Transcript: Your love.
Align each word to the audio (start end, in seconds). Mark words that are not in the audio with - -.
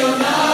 Your 0.00 0.08
love. 0.18 0.49